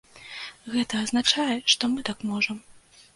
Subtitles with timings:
[0.75, 2.57] Гэта азначае, што мы так можам.